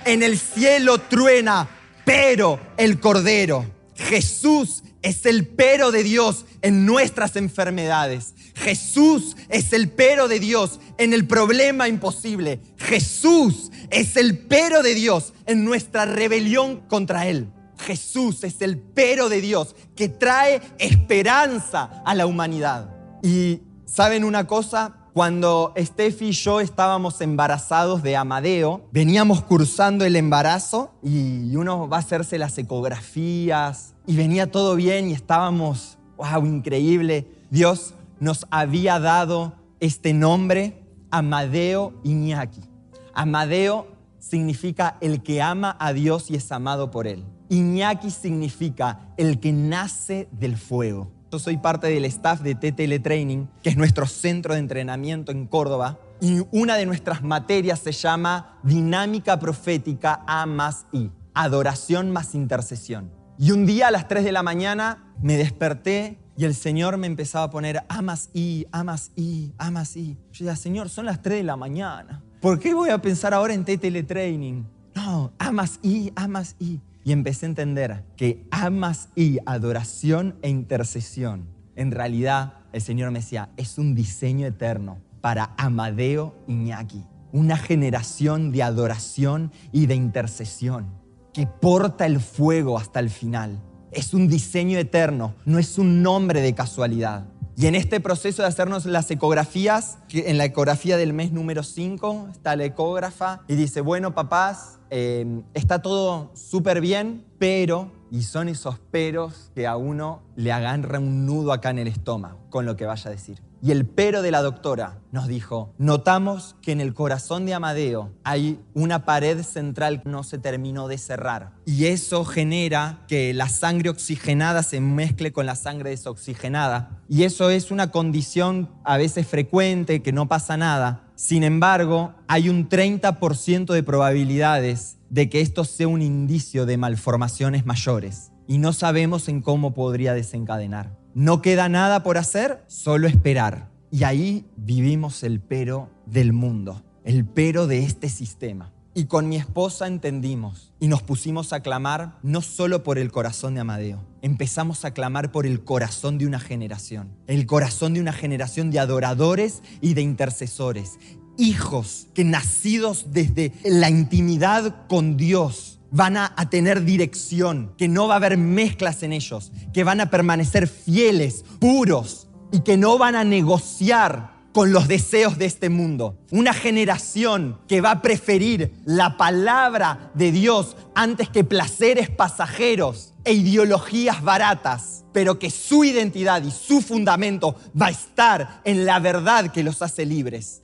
[0.06, 1.68] en el cielo truena,
[2.06, 3.66] pero el Cordero.
[3.96, 8.34] Jesús es el pero de Dios en nuestras enfermedades.
[8.56, 12.60] Jesús es el pero de Dios en el problema imposible.
[12.78, 17.52] Jesús es el pero de Dios en nuestra rebelión contra Él.
[17.78, 22.90] Jesús es el pero de Dios que trae esperanza a la humanidad.
[23.22, 30.16] Y saben una cosa, cuando Steffi y yo estábamos embarazados de Amadeo, veníamos cursando el
[30.16, 36.46] embarazo y uno va a hacerse las ecografías y venía todo bien y estábamos, wow,
[36.46, 37.28] increíble.
[37.52, 42.73] Dios nos había dado este nombre, Amadeo Iñaki.
[43.14, 43.88] Amadeo
[44.20, 47.26] significa el que ama a Dios y es amado por él.
[47.50, 51.12] Iñaki significa el que nace del fuego.
[51.32, 55.48] Yo soy parte del staff de TTL Training, que es nuestro centro de entrenamiento en
[55.48, 56.00] Córdoba.
[56.22, 63.12] Y una de nuestras materias se llama Dinámica Profética A más I, Adoración más Intercesión.
[63.38, 67.08] Y un día a las 3 de la mañana me desperté y el Señor me
[67.08, 70.18] empezaba a poner A más I, A más I, A más I.
[70.32, 72.24] Yo decía, Señor, son las 3 de la mañana.
[72.44, 74.64] ¿Por qué voy a pensar ahora en TTL Training?
[74.96, 76.82] No, A más I, A más I.
[77.06, 83.20] Y empecé a entender que amas y adoración e intercesión, en realidad el Señor me
[83.20, 90.88] decía, es un diseño eterno para Amadeo Iñaki, una generación de adoración y de intercesión
[91.32, 93.62] que porta el fuego hasta el final.
[93.94, 97.26] Es un diseño eterno, no es un nombre de casualidad.
[97.56, 102.30] Y en este proceso de hacernos las ecografías, en la ecografía del mes número 5
[102.32, 108.50] está la ecógrafa y dice, bueno papás, eh, está todo súper bien, pero, y son
[108.50, 112.76] esos peros que a uno le agarra un nudo acá en el estómago con lo
[112.76, 113.40] que vaya a decir.
[113.66, 118.12] Y el pero de la doctora nos dijo, notamos que en el corazón de Amadeo
[118.26, 121.54] hay una pared central que no se terminó de cerrar.
[121.66, 127.00] Y eso genera que la sangre oxigenada se mezcle con la sangre desoxigenada.
[127.08, 131.06] Y eso es una condición a veces frecuente, que no pasa nada.
[131.16, 137.66] Sin embargo, hay un 30% de probabilidades de que esto sea un indicio de malformaciones
[137.66, 138.34] mayores.
[138.46, 141.02] Y no sabemos en cómo podría desencadenar.
[141.16, 143.70] No queda nada por hacer, solo esperar.
[143.92, 148.72] Y ahí vivimos el pero del mundo, el pero de este sistema.
[148.96, 153.54] Y con mi esposa entendimos y nos pusimos a clamar no solo por el corazón
[153.54, 158.14] de Amadeo, empezamos a clamar por el corazón de una generación, el corazón de una
[158.14, 161.00] generación de adoradores y de intercesores,
[161.38, 168.16] hijos que nacidos desde la intimidad con Dios van a, tener dirección, que no va
[168.16, 173.16] a haber mezclas en ellos, que van a permanecer fieles, puros y que no van
[173.16, 176.18] a negociar con los deseos de este mundo.
[176.32, 183.34] Una generación que va a preferir la palabra de Dios antes que placeres pasajeros e
[183.34, 189.52] ideologías baratas, pero que su identidad y su fundamento va a estar en la verdad
[189.52, 190.63] que los hace libres.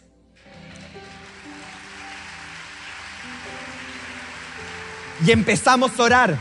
[5.26, 6.38] Y empezamos a orar.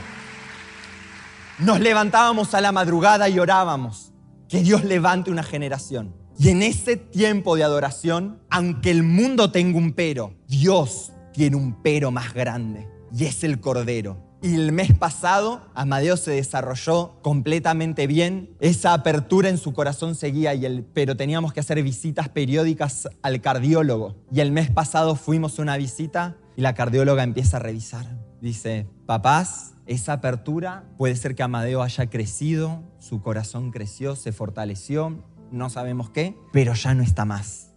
[1.58, 4.12] Nos levantábamos a la madrugada y orábamos.
[4.48, 6.14] Que Dios levante una generación.
[6.38, 11.82] Y en ese tiempo de adoración, aunque el mundo tenga un pero, Dios tiene un
[11.82, 12.88] pero más grande.
[13.12, 14.24] Y es el Cordero.
[14.40, 18.54] Y el mes pasado, Amadeo se desarrolló completamente bien.
[18.60, 23.40] Esa apertura en su corazón seguía, y el, pero teníamos que hacer visitas periódicas al
[23.40, 24.14] cardiólogo.
[24.32, 28.86] Y el mes pasado fuimos a una visita y la cardióloga empieza a revisar Dice,
[29.04, 35.70] papás, esa apertura puede ser que Amadeo haya crecido, su corazón creció, se fortaleció, no
[35.70, 37.72] sabemos qué, pero ya no está más.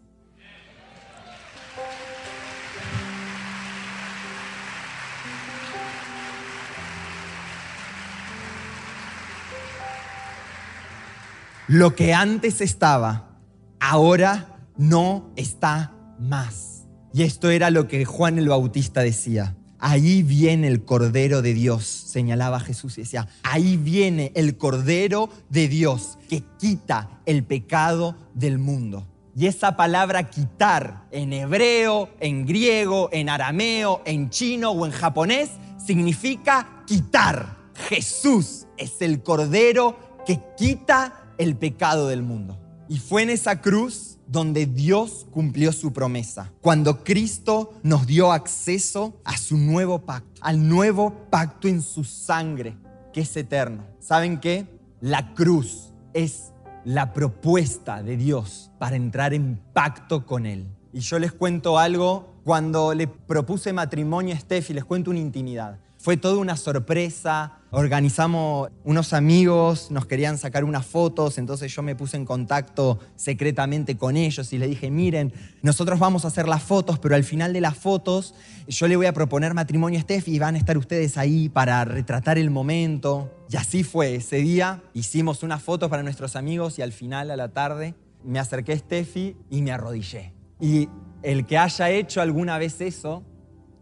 [11.67, 13.39] Lo que antes estaba,
[13.79, 16.85] ahora no está más.
[17.13, 19.55] Y esto era lo que Juan el Bautista decía.
[19.83, 25.67] Ahí viene el Cordero de Dios, señalaba Jesús y decía, ahí viene el Cordero de
[25.67, 29.07] Dios que quita el pecado del mundo.
[29.35, 35.49] Y esa palabra quitar en hebreo, en griego, en arameo, en chino o en japonés
[35.83, 37.57] significa quitar.
[37.89, 42.59] Jesús es el Cordero que quita el pecado del mundo.
[42.87, 49.19] Y fue en esa cruz donde Dios cumplió su promesa, cuando Cristo nos dio acceso
[49.25, 52.77] a su nuevo pacto, al nuevo pacto en su sangre,
[53.11, 53.83] que es eterno.
[53.99, 54.65] ¿Saben qué?
[55.01, 56.53] La cruz es
[56.85, 60.65] la propuesta de Dios para entrar en pacto con Él.
[60.93, 65.77] Y yo les cuento algo, cuando le propuse matrimonio a Steffi, les cuento una intimidad.
[66.01, 67.59] Fue toda una sorpresa.
[67.69, 73.95] Organizamos unos amigos, nos querían sacar unas fotos, entonces yo me puse en contacto secretamente
[73.95, 75.31] con ellos y le dije, miren,
[75.61, 78.33] nosotros vamos a hacer las fotos, pero al final de las fotos
[78.67, 81.85] yo le voy a proponer matrimonio a Steffi y van a estar ustedes ahí para
[81.85, 83.45] retratar el momento.
[83.47, 87.35] Y así fue, ese día hicimos unas fotos para nuestros amigos y al final, a
[87.35, 87.93] la tarde,
[88.23, 90.33] me acerqué a Steffi y me arrodillé.
[90.59, 90.89] Y
[91.21, 93.23] el que haya hecho alguna vez eso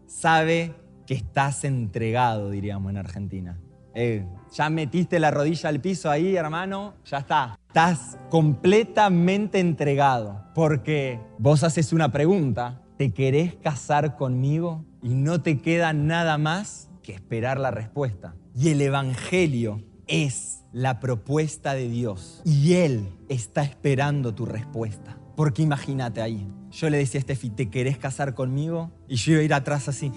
[0.06, 0.74] sabe
[1.10, 3.58] que estás entregado, diríamos en Argentina.
[3.96, 7.58] Eh, ya metiste la rodilla al piso ahí, hermano, ya está.
[7.66, 14.84] Estás completamente entregado porque vos haces una pregunta, ¿te querés casar conmigo?
[15.02, 18.36] Y no te queda nada más que esperar la respuesta.
[18.54, 25.18] Y el Evangelio es la propuesta de Dios y Él está esperando tu respuesta.
[25.34, 28.92] Porque imagínate ahí, yo le decía a Steffi, ¿te querés casar conmigo?
[29.08, 30.12] Y yo iba a ir atrás así.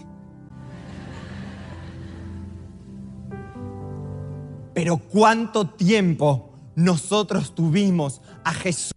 [4.73, 8.93] Pero cuánto tiempo nosotros tuvimos a Jesús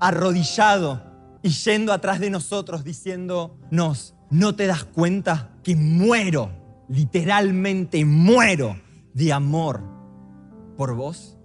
[0.00, 1.02] arrodillado
[1.42, 6.50] y yendo atrás de nosotros diciéndonos, ¿no te das cuenta que muero,
[6.88, 8.80] literalmente muero
[9.14, 9.82] de amor
[10.76, 11.36] por vos?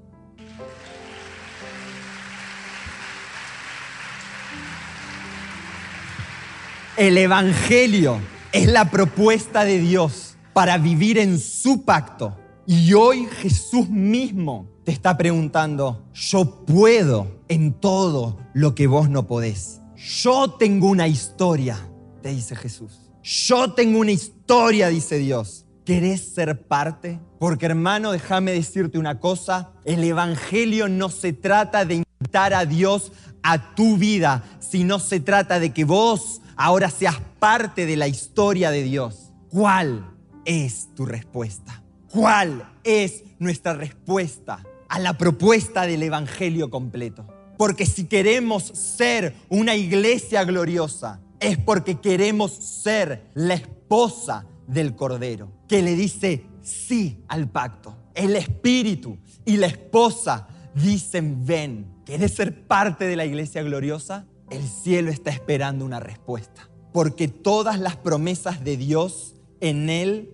[6.97, 8.19] El Evangelio
[8.53, 14.91] es la propuesta de Dios para vivir en su pacto y hoy Jesús mismo te
[14.91, 19.81] está preguntando, yo puedo en todo lo que vos no podés.
[19.95, 21.77] Yo tengo una historia,
[22.21, 23.11] te dice Jesús.
[23.23, 25.65] Yo tengo una historia, dice Dios.
[25.85, 27.19] ¿Querés ser parte?
[27.39, 33.11] Porque hermano, déjame decirte una cosa, el Evangelio no se trata de invitar a Dios
[33.43, 38.71] a tu vida, sino se trata de que vos ahora seas parte de la historia
[38.71, 39.31] de Dios.
[39.49, 40.11] ¿Cuál
[40.45, 41.84] es tu respuesta?
[42.15, 47.27] ¿Cuál es nuestra respuesta a la propuesta del Evangelio completo?
[47.57, 55.51] Porque si queremos ser una iglesia gloriosa, es porque queremos ser la esposa del Cordero,
[55.67, 57.97] que le dice sí al pacto.
[58.13, 64.25] El Espíritu y la esposa dicen, ven, ¿quieres ser parte de la iglesia gloriosa?
[64.49, 70.31] El cielo está esperando una respuesta, porque todas las promesas de Dios en Él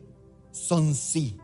[0.52, 1.41] son sí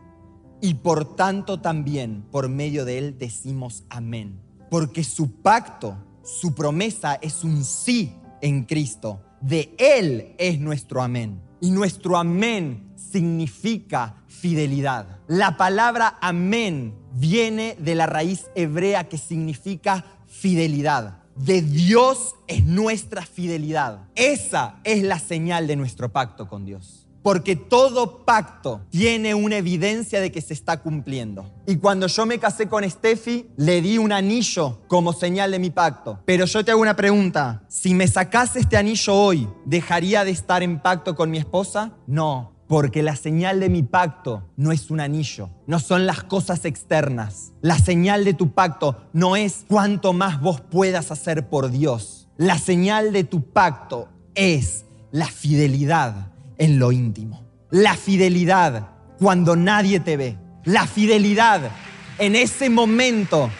[0.60, 4.40] y por tanto también por medio de Él decimos amén.
[4.70, 9.22] Porque su pacto, su promesa es un sí en Cristo.
[9.40, 11.40] De Él es nuestro amén.
[11.60, 15.18] Y nuestro amén significa fidelidad.
[15.26, 21.22] La palabra amén viene de la raíz hebrea que significa fidelidad.
[21.34, 24.08] De Dios es nuestra fidelidad.
[24.14, 30.20] Esa es la señal de nuestro pacto con Dios porque todo pacto tiene una evidencia
[30.20, 31.50] de que se está cumpliendo.
[31.66, 35.70] Y cuando yo me casé con Steffi, le di un anillo como señal de mi
[35.70, 36.20] pacto.
[36.24, 40.62] Pero yo te hago una pregunta, si me sacase este anillo hoy, ¿dejaría de estar
[40.62, 41.92] en pacto con mi esposa?
[42.06, 46.64] No, porque la señal de mi pacto no es un anillo, no son las cosas
[46.64, 47.52] externas.
[47.62, 52.28] La señal de tu pacto no es cuánto más vos puedas hacer por Dios.
[52.36, 57.46] La señal de tu pacto es la fidelidad en lo íntimo.
[57.70, 60.36] La fidelidad cuando nadie te ve.
[60.64, 61.70] La fidelidad
[62.18, 63.50] en ese momento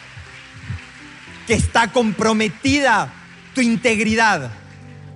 [1.47, 3.13] que está comprometida
[3.55, 4.51] tu integridad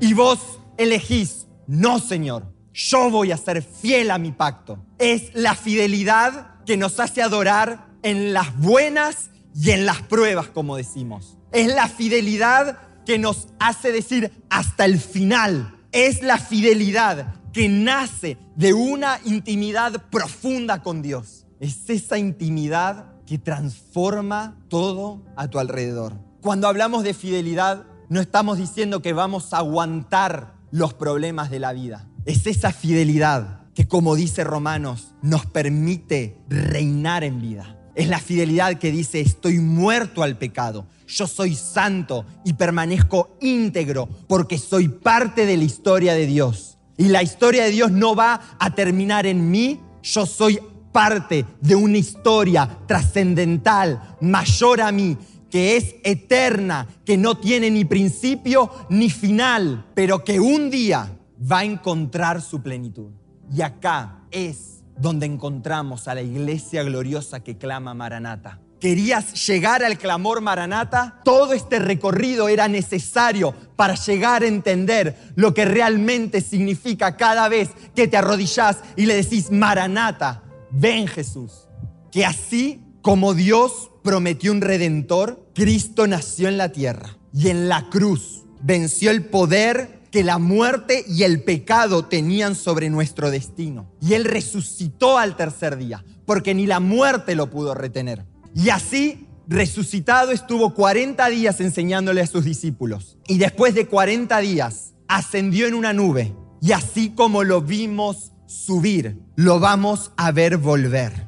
[0.00, 4.84] y vos elegís, no Señor, yo voy a ser fiel a mi pacto.
[4.98, 10.76] Es la fidelidad que nos hace adorar en las buenas y en las pruebas, como
[10.76, 11.36] decimos.
[11.52, 15.76] Es la fidelidad que nos hace decir hasta el final.
[15.92, 21.46] Es la fidelidad que nace de una intimidad profunda con Dios.
[21.60, 26.14] Es esa intimidad que transforma todo a tu alrededor.
[26.40, 31.72] Cuando hablamos de fidelidad, no estamos diciendo que vamos a aguantar los problemas de la
[31.72, 32.08] vida.
[32.24, 37.78] Es esa fidelidad que, como dice Romanos, nos permite reinar en vida.
[37.94, 44.08] Es la fidelidad que dice, estoy muerto al pecado, yo soy santo y permanezco íntegro
[44.26, 46.71] porque soy parte de la historia de Dios.
[47.02, 49.80] Y la historia de Dios no va a terminar en mí.
[50.04, 50.60] Yo soy
[50.92, 55.18] parte de una historia trascendental, mayor a mí,
[55.50, 61.10] que es eterna, que no tiene ni principio ni final, pero que un día
[61.50, 63.10] va a encontrar su plenitud.
[63.52, 68.60] Y acá es donde encontramos a la iglesia gloriosa que clama Maranata.
[68.82, 71.20] ¿Querías llegar al clamor Maranata?
[71.24, 77.70] Todo este recorrido era necesario para llegar a entender lo que realmente significa cada vez
[77.94, 81.68] que te arrodillas y le decís, Maranata, ven Jesús.
[82.10, 87.88] Que así como Dios prometió un redentor, Cristo nació en la tierra y en la
[87.88, 93.92] cruz venció el poder que la muerte y el pecado tenían sobre nuestro destino.
[94.00, 98.31] Y Él resucitó al tercer día, porque ni la muerte lo pudo retener.
[98.54, 103.18] Y así, resucitado, estuvo 40 días enseñándole a sus discípulos.
[103.26, 106.34] Y después de 40 días, ascendió en una nube.
[106.60, 111.26] Y así como lo vimos subir, lo vamos a ver volver.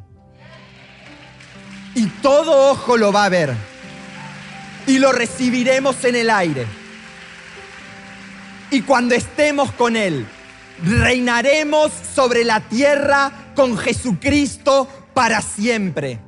[1.95, 3.55] Y todo ojo lo va a ver.
[4.87, 6.67] Y lo recibiremos en el aire
[8.75, 10.27] y cuando estemos con Él,
[10.83, 16.19] reinaremos sobre la tierra con Jesucristo para siempre.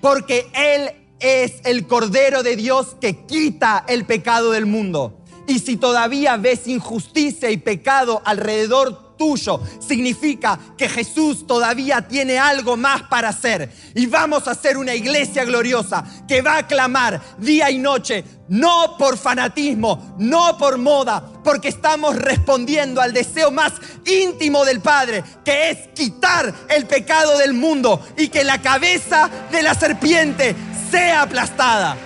[0.00, 0.90] Porque Él
[1.20, 5.18] es el Cordero de Dios que quita el pecado del mundo.
[5.46, 9.60] Y si todavía ves injusticia y pecado alrededor tuyo.
[9.86, 13.70] Significa que Jesús todavía tiene algo más para hacer.
[13.94, 18.96] Y vamos a ser una iglesia gloriosa que va a clamar día y noche, no
[18.96, 23.74] por fanatismo, no por moda, porque estamos respondiendo al deseo más
[24.06, 29.62] íntimo del Padre, que es quitar el pecado del mundo y que la cabeza de
[29.62, 30.56] la serpiente
[30.90, 31.96] sea aplastada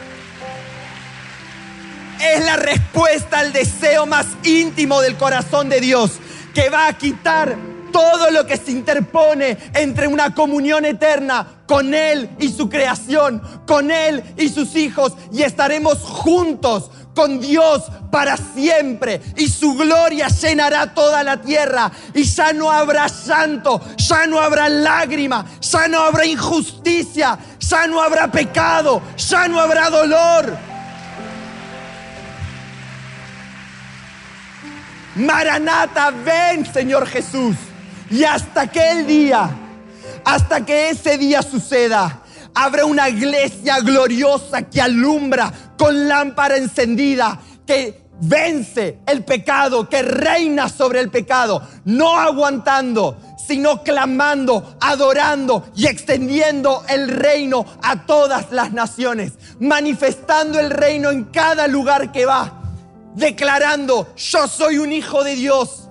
[2.21, 6.13] es la respuesta al deseo más íntimo del corazón de Dios
[6.55, 7.57] que va a quitar
[7.95, 13.91] todo lo que se interpone entre una comunión eterna con Él y su creación, con
[13.91, 20.93] Él y sus hijos, y estaremos juntos con Dios para siempre, y su gloria llenará
[20.93, 26.27] toda la tierra, y ya no habrá llanto, ya no habrá lágrima, ya no habrá
[26.27, 30.74] injusticia, ya no habrá pecado, ya no habrá dolor.
[35.17, 37.57] Maranata, ven Señor Jesús.
[38.11, 39.51] Y hasta aquel día,
[40.25, 42.21] hasta que ese día suceda,
[42.55, 50.69] habrá una iglesia gloriosa que alumbra con lámpara encendida, que vence el pecado, que reina
[50.69, 58.73] sobre el pecado, no aguantando, sino clamando, adorando y extendiendo el reino a todas las
[58.73, 62.64] naciones, manifestando el reino en cada lugar que va
[63.15, 65.89] declarando, yo soy un hijo de Dios.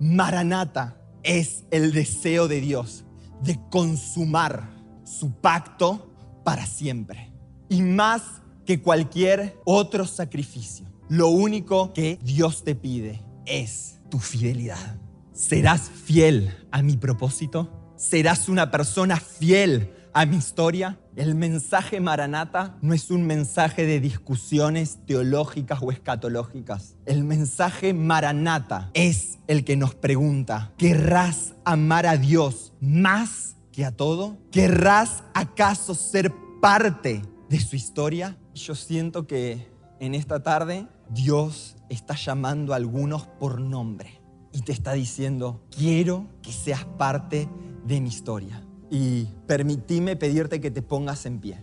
[0.00, 3.04] Maranata es el deseo de Dios
[3.42, 4.70] de consumar
[5.04, 6.10] su pacto
[6.44, 7.32] para siempre.
[7.68, 8.22] Y más
[8.66, 14.98] que cualquier otro sacrificio, lo único que Dios te pide es tu fidelidad.
[15.32, 17.94] ¿Serás fiel a mi propósito?
[17.96, 20.98] ¿Serás una persona fiel a mi historia?
[21.14, 26.96] El mensaje Maranata no es un mensaje de discusiones teológicas o escatológicas.
[27.04, 33.94] El mensaje Maranata es el que nos pregunta, ¿querrás amar a Dios más que a
[33.94, 34.38] todo?
[34.50, 36.32] ¿Querrás acaso ser
[36.62, 38.38] parte de su historia?
[38.54, 44.72] Yo siento que en esta tarde Dios está llamando a algunos por nombre y te
[44.72, 47.50] está diciendo, quiero que seas parte
[47.84, 48.62] de mi historia
[48.92, 51.56] y permitime pedirte que te pongas en pie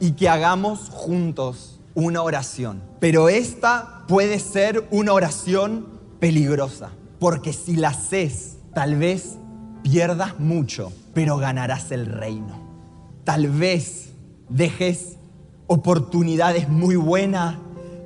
[0.00, 2.82] y que hagamos juntos una oración.
[2.98, 5.86] Pero esta puede ser una oración
[6.18, 9.36] peligrosa, porque si la haces, tal vez
[9.84, 12.60] pierdas mucho, pero ganarás el reino.
[13.22, 14.10] Tal vez
[14.48, 15.18] dejes
[15.68, 17.58] oportunidades muy buenas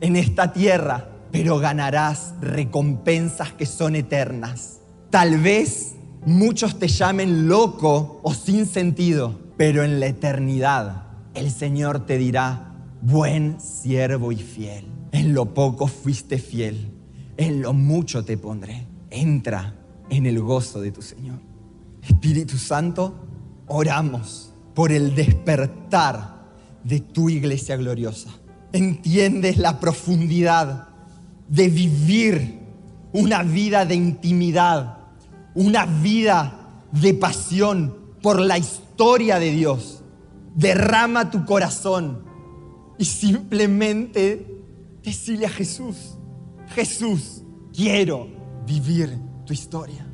[0.02, 4.80] en esta tierra, pero ganarás recompensas que son eternas.
[5.08, 5.95] Tal vez
[6.26, 11.04] Muchos te llamen loco o sin sentido, pero en la eternidad
[11.34, 14.86] el Señor te dirá, buen siervo y fiel.
[15.12, 16.90] En lo poco fuiste fiel,
[17.36, 18.88] en lo mucho te pondré.
[19.08, 19.76] Entra
[20.10, 21.38] en el gozo de tu Señor.
[22.02, 23.14] Espíritu Santo,
[23.68, 26.48] oramos por el despertar
[26.82, 28.30] de tu iglesia gloriosa.
[28.72, 30.88] Entiendes la profundidad
[31.48, 32.58] de vivir
[33.12, 35.05] una vida de intimidad
[35.56, 40.04] una vida de pasión por la historia de Dios.
[40.54, 42.22] Derrama tu corazón
[42.98, 44.62] y simplemente
[45.02, 46.16] decirle a Jesús,
[46.68, 47.42] Jesús,
[47.74, 48.28] quiero
[48.66, 50.06] vivir tu historia.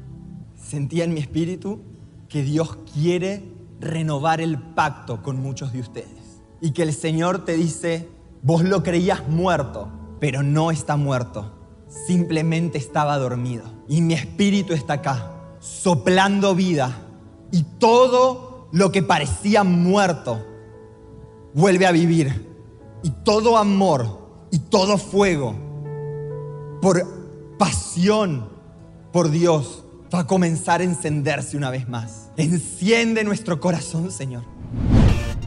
[0.57, 1.81] Sentía en mi espíritu
[2.29, 6.23] que Dios quiere renovar el pacto con muchos de ustedes.
[6.65, 8.09] y que el Señor te dice,
[8.41, 9.89] vos lo creías muerto,
[10.21, 11.53] pero no está muerto,
[12.07, 13.65] simplemente estaba dormido.
[13.89, 16.97] Y mi espíritu está acá, soplando vida,
[17.51, 20.45] y todo lo que parecía muerto
[21.55, 22.51] vuelve a vivir.
[23.03, 25.55] Y todo amor y todo fuego
[26.81, 28.49] por pasión
[29.13, 32.31] por Dios va a comenzar a encenderse una vez más.
[32.37, 34.45] Enciende nuestro corazón, Señor.